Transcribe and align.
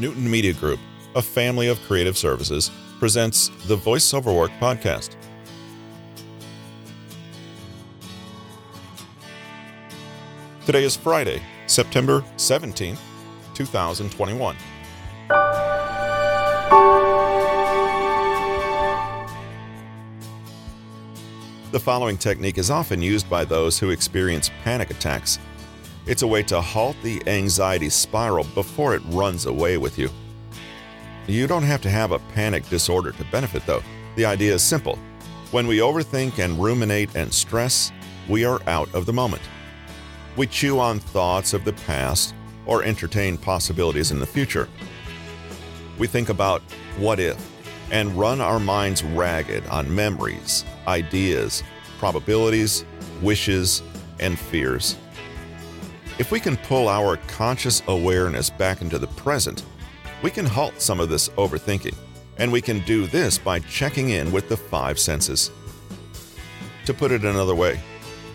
Newton 0.00 0.30
Media 0.30 0.54
Group, 0.54 0.80
a 1.14 1.20
family 1.20 1.68
of 1.68 1.78
creative 1.82 2.16
services, 2.16 2.70
presents 2.98 3.50
the 3.66 3.76
VoiceOver 3.76 4.34
Work 4.34 4.50
podcast. 4.52 5.14
Today 10.64 10.84
is 10.84 10.96
Friday, 10.96 11.42
September 11.66 12.24
17th, 12.38 12.96
2021. 13.52 14.56
The 21.72 21.78
following 21.78 22.16
technique 22.16 22.56
is 22.56 22.70
often 22.70 23.02
used 23.02 23.28
by 23.28 23.44
those 23.44 23.78
who 23.78 23.90
experience 23.90 24.50
panic 24.64 24.90
attacks. 24.90 25.38
It's 26.10 26.22
a 26.22 26.26
way 26.26 26.42
to 26.42 26.60
halt 26.60 26.96
the 27.04 27.22
anxiety 27.28 27.88
spiral 27.88 28.42
before 28.42 28.96
it 28.96 29.02
runs 29.10 29.46
away 29.46 29.78
with 29.78 29.96
you. 29.96 30.10
You 31.28 31.46
don't 31.46 31.62
have 31.62 31.80
to 31.82 31.88
have 31.88 32.10
a 32.10 32.18
panic 32.34 32.68
disorder 32.68 33.12
to 33.12 33.24
benefit, 33.26 33.64
though. 33.64 33.84
The 34.16 34.24
idea 34.24 34.54
is 34.54 34.60
simple. 34.60 34.98
When 35.52 35.68
we 35.68 35.78
overthink 35.78 36.40
and 36.40 36.60
ruminate 36.60 37.14
and 37.14 37.32
stress, 37.32 37.92
we 38.28 38.44
are 38.44 38.60
out 38.66 38.92
of 38.92 39.06
the 39.06 39.12
moment. 39.12 39.42
We 40.36 40.48
chew 40.48 40.80
on 40.80 40.98
thoughts 40.98 41.54
of 41.54 41.64
the 41.64 41.74
past 41.74 42.34
or 42.66 42.82
entertain 42.82 43.38
possibilities 43.38 44.10
in 44.10 44.18
the 44.18 44.26
future. 44.26 44.68
We 45.96 46.08
think 46.08 46.28
about 46.28 46.60
what 46.98 47.20
if 47.20 47.38
and 47.92 48.18
run 48.18 48.40
our 48.40 48.58
minds 48.58 49.04
ragged 49.04 49.64
on 49.68 49.94
memories, 49.94 50.64
ideas, 50.88 51.62
probabilities, 52.00 52.84
wishes, 53.22 53.84
and 54.18 54.36
fears. 54.36 54.96
If 56.20 56.30
we 56.30 56.38
can 56.38 56.58
pull 56.58 56.90
our 56.90 57.16
conscious 57.28 57.82
awareness 57.88 58.50
back 58.50 58.82
into 58.82 58.98
the 58.98 59.06
present, 59.06 59.64
we 60.22 60.30
can 60.30 60.44
halt 60.44 60.78
some 60.78 61.00
of 61.00 61.08
this 61.08 61.30
overthinking, 61.30 61.94
and 62.36 62.52
we 62.52 62.60
can 62.60 62.80
do 62.80 63.06
this 63.06 63.38
by 63.38 63.60
checking 63.60 64.10
in 64.10 64.30
with 64.30 64.46
the 64.50 64.56
five 64.58 64.98
senses. 64.98 65.50
To 66.84 66.92
put 66.92 67.10
it 67.10 67.24
another 67.24 67.54
way, 67.54 67.80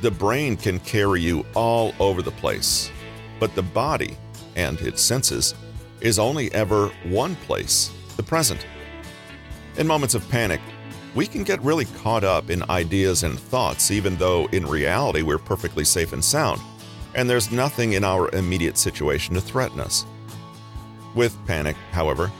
the 0.00 0.10
brain 0.10 0.56
can 0.56 0.80
carry 0.80 1.20
you 1.20 1.44
all 1.54 1.92
over 2.00 2.22
the 2.22 2.30
place, 2.30 2.90
but 3.38 3.54
the 3.54 3.62
body 3.62 4.16
and 4.56 4.80
its 4.80 5.02
senses 5.02 5.54
is 6.00 6.18
only 6.18 6.50
ever 6.54 6.88
one 7.04 7.36
place, 7.36 7.92
the 8.16 8.22
present. 8.22 8.66
In 9.76 9.86
moments 9.86 10.14
of 10.14 10.26
panic, 10.30 10.62
we 11.14 11.26
can 11.26 11.44
get 11.44 11.60
really 11.60 11.84
caught 12.02 12.24
up 12.24 12.48
in 12.48 12.62
ideas 12.70 13.24
and 13.24 13.38
thoughts, 13.38 13.90
even 13.90 14.16
though 14.16 14.46
in 14.52 14.66
reality 14.66 15.20
we're 15.20 15.36
perfectly 15.36 15.84
safe 15.84 16.14
and 16.14 16.24
sound, 16.24 16.62
and 17.14 17.28
there's 17.28 17.52
nothing 17.52 17.92
in 17.92 18.04
our 18.04 18.34
immediate 18.34 18.76
situation 18.76 19.34
to 19.34 19.40
threaten 19.40 19.80
us. 19.80 20.06
With 21.14 21.36
panic, 21.46 21.76
however, 21.92 22.30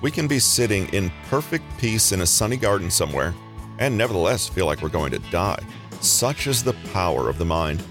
we 0.00 0.10
can 0.10 0.26
be 0.26 0.38
sitting 0.38 0.88
in 0.88 1.12
perfect 1.28 1.64
peace 1.78 2.12
in 2.12 2.20
a 2.20 2.26
sunny 2.26 2.56
garden 2.56 2.90
somewhere 2.90 3.34
and 3.78 3.96
nevertheless 3.96 4.48
feel 4.48 4.66
like 4.66 4.82
we're 4.82 4.88
going 4.88 5.12
to 5.12 5.18
die. 5.30 5.62
Such 6.00 6.46
is 6.46 6.62
the 6.62 6.76
power 6.92 7.28
of 7.28 7.38
the 7.38 7.44
mind. 7.44 7.82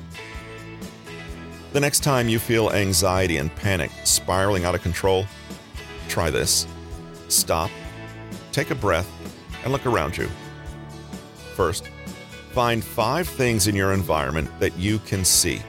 The 1.72 1.80
next 1.80 2.02
time 2.02 2.30
you 2.30 2.40
feel 2.40 2.72
anxiety 2.72 3.38
and 3.38 3.54
panic 3.56 3.92
spiraling 4.04 4.64
out 4.64 4.76
of 4.76 4.84
control, 4.84 5.26
try 6.08 6.30
this. 6.30 6.68
Stop 7.30 7.72
take 8.54 8.72
a 8.72 8.76
breath, 8.76 9.12
and 9.64 9.74
look 9.74 9.86
around 9.86 10.16
you. 10.16 10.30
First, 11.56 11.90
find 12.52 12.84
five 12.84 13.28
things 13.28 13.68
in 13.68 13.76
your 13.76 13.94
environment 13.94 14.50
that 14.60 14.78
you 14.78 15.00
can 15.00 15.26
see. 15.26 15.62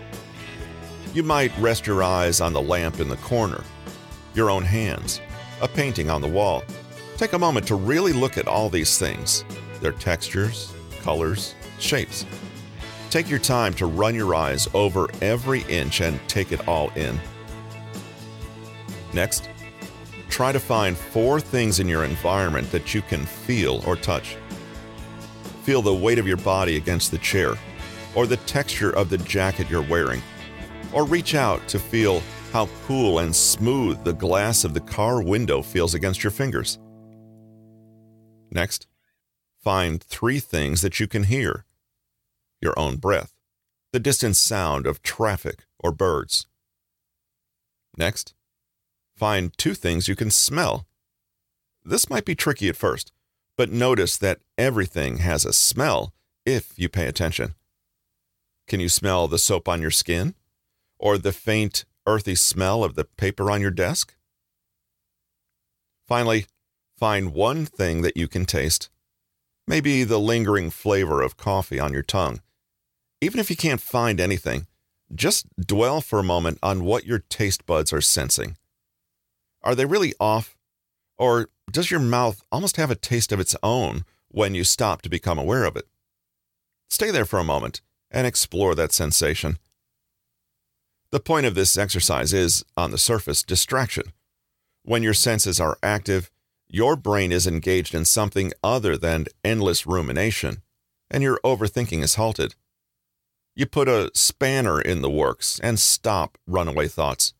You 1.14 1.22
might 1.22 1.56
rest 1.58 1.86
your 1.86 2.02
eyes 2.02 2.40
on 2.40 2.52
the 2.52 2.60
lamp 2.60 2.98
in 2.98 3.08
the 3.08 3.16
corner, 3.18 3.62
your 4.34 4.50
own 4.50 4.64
hands, 4.64 5.20
a 5.62 5.68
painting 5.68 6.10
on 6.10 6.20
the 6.20 6.28
wall. 6.28 6.64
Take 7.16 7.34
a 7.34 7.38
moment 7.38 7.68
to 7.68 7.76
really 7.76 8.12
look 8.12 8.36
at 8.36 8.48
all 8.48 8.68
these 8.68 8.98
things 8.98 9.44
their 9.80 9.92
textures, 9.92 10.74
colors, 11.02 11.54
shapes. 11.78 12.26
Take 13.10 13.30
your 13.30 13.38
time 13.38 13.74
to 13.74 13.86
run 13.86 14.16
your 14.16 14.34
eyes 14.34 14.66
over 14.74 15.08
every 15.22 15.62
inch 15.68 16.00
and 16.00 16.18
take 16.26 16.50
it 16.50 16.66
all 16.66 16.90
in. 16.96 17.20
Next, 19.12 19.48
try 20.28 20.50
to 20.50 20.58
find 20.58 20.96
four 20.96 21.38
things 21.38 21.78
in 21.78 21.86
your 21.86 22.02
environment 22.04 22.72
that 22.72 22.92
you 22.92 23.02
can 23.02 23.24
feel 23.24 23.84
or 23.86 23.94
touch. 23.94 24.36
Feel 25.62 25.80
the 25.80 25.94
weight 25.94 26.18
of 26.18 26.26
your 26.26 26.38
body 26.38 26.76
against 26.76 27.12
the 27.12 27.18
chair, 27.18 27.54
or 28.16 28.26
the 28.26 28.38
texture 28.38 28.90
of 28.90 29.10
the 29.10 29.18
jacket 29.18 29.70
you're 29.70 29.82
wearing, 29.82 30.20
or 30.94 31.04
reach 31.04 31.34
out 31.34 31.66
to 31.68 31.78
feel 31.78 32.22
how 32.52 32.68
cool 32.86 33.18
and 33.18 33.34
smooth 33.34 34.02
the 34.04 34.12
glass 34.12 34.64
of 34.64 34.74
the 34.74 34.80
car 34.80 35.20
window 35.20 35.60
feels 35.60 35.92
against 35.92 36.22
your 36.22 36.30
fingers. 36.30 36.78
Next, 38.50 38.86
find 39.60 40.02
three 40.02 40.38
things 40.38 40.80
that 40.82 41.00
you 41.00 41.08
can 41.08 41.24
hear 41.24 41.64
your 42.60 42.78
own 42.78 42.96
breath, 42.96 43.34
the 43.92 43.98
distant 43.98 44.36
sound 44.36 44.86
of 44.86 45.02
traffic 45.02 45.64
or 45.80 45.90
birds. 45.90 46.46
Next, 47.96 48.34
find 49.16 49.56
two 49.58 49.74
things 49.74 50.08
you 50.08 50.16
can 50.16 50.30
smell. 50.30 50.86
This 51.84 52.08
might 52.08 52.24
be 52.24 52.34
tricky 52.34 52.68
at 52.68 52.76
first, 52.76 53.12
but 53.56 53.70
notice 53.70 54.16
that 54.16 54.40
everything 54.56 55.18
has 55.18 55.44
a 55.44 55.52
smell 55.52 56.14
if 56.46 56.72
you 56.76 56.88
pay 56.88 57.06
attention. 57.06 57.54
Can 58.66 58.80
you 58.80 58.88
smell 58.88 59.28
the 59.28 59.38
soap 59.38 59.68
on 59.68 59.82
your 59.82 59.90
skin? 59.90 60.34
Or 60.98 61.18
the 61.18 61.32
faint, 61.32 61.84
earthy 62.06 62.34
smell 62.34 62.84
of 62.84 62.94
the 62.94 63.04
paper 63.04 63.50
on 63.50 63.60
your 63.60 63.70
desk? 63.70 64.14
Finally, 66.06 66.46
find 66.98 67.32
one 67.32 67.66
thing 67.66 68.02
that 68.02 68.16
you 68.16 68.28
can 68.28 68.44
taste. 68.44 68.90
Maybe 69.66 70.04
the 70.04 70.18
lingering 70.18 70.70
flavor 70.70 71.22
of 71.22 71.36
coffee 71.36 71.80
on 71.80 71.92
your 71.92 72.02
tongue. 72.02 72.40
Even 73.20 73.40
if 73.40 73.48
you 73.48 73.56
can't 73.56 73.80
find 73.80 74.20
anything, 74.20 74.66
just 75.14 75.46
dwell 75.58 76.00
for 76.00 76.18
a 76.18 76.24
moment 76.24 76.58
on 76.62 76.84
what 76.84 77.06
your 77.06 77.20
taste 77.20 77.64
buds 77.66 77.92
are 77.92 78.00
sensing. 78.00 78.56
Are 79.62 79.74
they 79.74 79.86
really 79.86 80.14
off? 80.20 80.56
Or 81.16 81.48
does 81.70 81.90
your 81.90 82.00
mouth 82.00 82.42
almost 82.52 82.76
have 82.76 82.90
a 82.90 82.96
taste 82.96 83.32
of 83.32 83.40
its 83.40 83.56
own 83.62 84.04
when 84.28 84.54
you 84.54 84.64
stop 84.64 85.00
to 85.02 85.08
become 85.08 85.38
aware 85.38 85.64
of 85.64 85.76
it? 85.76 85.86
Stay 86.90 87.10
there 87.10 87.24
for 87.24 87.38
a 87.38 87.44
moment 87.44 87.80
and 88.10 88.26
explore 88.26 88.74
that 88.74 88.92
sensation. 88.92 89.58
The 91.14 91.20
point 91.20 91.46
of 91.46 91.54
this 91.54 91.78
exercise 91.78 92.32
is, 92.32 92.64
on 92.76 92.90
the 92.90 92.98
surface, 92.98 93.44
distraction. 93.44 94.12
When 94.82 95.04
your 95.04 95.14
senses 95.14 95.60
are 95.60 95.78
active, 95.80 96.28
your 96.66 96.96
brain 96.96 97.30
is 97.30 97.46
engaged 97.46 97.94
in 97.94 98.04
something 98.04 98.52
other 98.64 98.96
than 98.96 99.26
endless 99.44 99.86
rumination, 99.86 100.62
and 101.08 101.22
your 101.22 101.38
overthinking 101.44 102.02
is 102.02 102.16
halted. 102.16 102.56
You 103.54 103.64
put 103.66 103.86
a 103.86 104.10
spanner 104.12 104.80
in 104.80 105.02
the 105.02 105.08
works 105.08 105.60
and 105.62 105.78
stop 105.78 106.36
runaway 106.48 106.88
thoughts. 106.88 107.32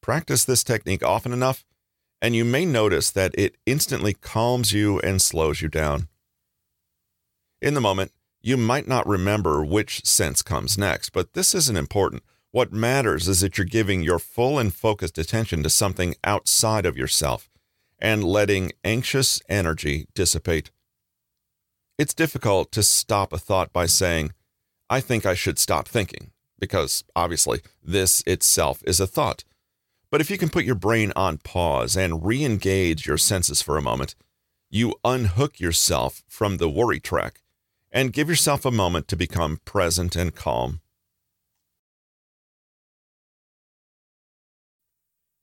Practice 0.00 0.44
this 0.44 0.62
technique 0.62 1.04
often 1.04 1.32
enough, 1.32 1.64
and 2.20 2.36
you 2.36 2.44
may 2.44 2.64
notice 2.64 3.10
that 3.10 3.34
it 3.36 3.56
instantly 3.66 4.14
calms 4.14 4.72
you 4.72 5.00
and 5.00 5.20
slows 5.20 5.62
you 5.62 5.66
down. 5.66 6.06
In 7.60 7.74
the 7.74 7.80
moment, 7.80 8.12
you 8.40 8.56
might 8.56 8.86
not 8.86 9.04
remember 9.04 9.64
which 9.64 10.06
sense 10.06 10.42
comes 10.42 10.78
next, 10.78 11.10
but 11.10 11.32
this 11.32 11.56
isn't 11.56 11.76
important. 11.76 12.22
What 12.52 12.70
matters 12.70 13.28
is 13.28 13.40
that 13.40 13.56
you're 13.56 13.64
giving 13.64 14.02
your 14.02 14.18
full 14.18 14.58
and 14.58 14.74
focused 14.74 15.16
attention 15.16 15.62
to 15.62 15.70
something 15.70 16.14
outside 16.22 16.84
of 16.84 16.98
yourself 16.98 17.48
and 17.98 18.22
letting 18.22 18.72
anxious 18.84 19.40
energy 19.48 20.06
dissipate. 20.14 20.70
It's 21.96 22.12
difficult 22.12 22.70
to 22.72 22.82
stop 22.82 23.32
a 23.32 23.38
thought 23.38 23.72
by 23.72 23.86
saying, 23.86 24.34
I 24.90 25.00
think 25.00 25.24
I 25.24 25.32
should 25.32 25.58
stop 25.58 25.88
thinking, 25.88 26.32
because 26.58 27.04
obviously 27.16 27.62
this 27.82 28.22
itself 28.26 28.82
is 28.86 29.00
a 29.00 29.06
thought. 29.06 29.44
But 30.10 30.20
if 30.20 30.30
you 30.30 30.36
can 30.36 30.50
put 30.50 30.66
your 30.66 30.74
brain 30.74 31.10
on 31.16 31.38
pause 31.38 31.96
and 31.96 32.22
re 32.22 32.44
engage 32.44 33.06
your 33.06 33.16
senses 33.16 33.62
for 33.62 33.78
a 33.78 33.82
moment, 33.82 34.14
you 34.68 34.94
unhook 35.04 35.58
yourself 35.58 36.22
from 36.28 36.58
the 36.58 36.68
worry 36.68 37.00
track 37.00 37.40
and 37.90 38.12
give 38.12 38.28
yourself 38.28 38.66
a 38.66 38.70
moment 38.70 39.08
to 39.08 39.16
become 39.16 39.60
present 39.64 40.16
and 40.16 40.34
calm. 40.34 40.82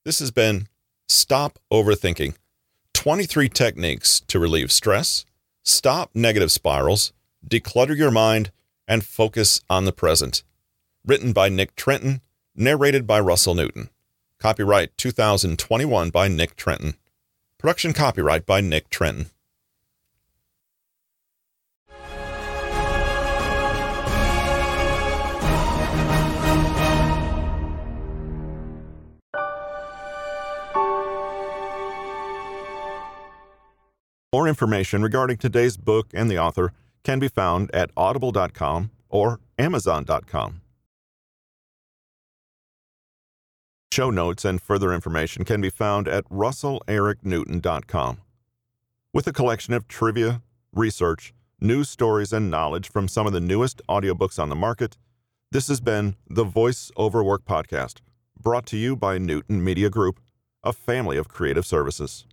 This 0.06 0.20
has 0.20 0.32
been 0.32 0.68
Stop 1.10 1.60
Overthinking 1.72 2.36
23 2.94 3.50
Techniques 3.50 4.22
to 4.22 4.40
Relieve 4.40 4.72
Stress, 4.72 5.26
Stop 5.64 6.12
Negative 6.14 6.50
Spirals, 6.50 7.12
Declutter 7.46 7.98
Your 7.98 8.10
Mind, 8.10 8.52
and 8.88 9.06
Focus 9.06 9.62
on 9.70 9.84
the 9.84 9.92
Present. 9.92 10.44
Written 11.06 11.34
by 11.34 11.50
Nick 11.50 11.76
Trenton, 11.76 12.22
narrated 12.56 13.06
by 13.06 13.20
Russell 13.20 13.56
Newton. 13.56 13.90
Copyright 14.40 14.98
2021 14.98 16.12
by 16.12 16.30
Nick 16.30 16.56
Trenton. 16.56 16.94
Production 17.58 17.92
copyright 17.92 18.46
by 18.46 18.62
Nick 18.62 18.90
Trenton. 18.90 19.26
More 34.32 34.48
information 34.48 35.02
regarding 35.02 35.38
today's 35.38 35.76
book 35.76 36.08
and 36.14 36.30
the 36.30 36.38
author 36.38 36.72
can 37.04 37.18
be 37.18 37.28
found 37.28 37.72
at 37.74 37.90
audible.com 37.98 38.92
or 39.10 39.40
amazon.com. 39.58 40.62
Show 43.92 44.12
notes 44.12 44.46
and 44.46 44.62
further 44.62 44.94
information 44.94 45.44
can 45.44 45.62
be 45.62 45.72
found 45.72 46.08
at 46.08 46.24
russellericnewton.com. 46.30 48.20
With 49.12 49.26
a 49.26 49.34
collection 49.34 49.74
of 49.74 49.88
trivia, 49.88 50.44
research, 50.72 51.34
news 51.60 51.90
stories, 51.90 52.32
and 52.32 52.52
knowledge 52.52 52.92
from 52.92 53.08
some 53.08 53.26
of 53.26 53.34
the 53.34 53.40
newest 53.40 53.82
audiobooks 53.90 54.38
on 54.38 54.50
the 54.50 54.56
market, 54.56 54.96
this 55.52 55.68
has 55.70 55.82
been 55.82 56.16
the 56.30 56.44
Voice 56.44 56.92
Over 56.96 57.24
Work 57.24 57.46
Podcast, 57.46 58.02
brought 58.40 58.68
to 58.68 58.78
you 58.78 58.96
by 58.96 59.18
Newton 59.18 59.64
Media 59.64 59.90
Group, 59.90 60.20
a 60.64 60.72
family 60.72 61.18
of 61.18 61.28
creative 61.28 61.66
services. 61.66 62.28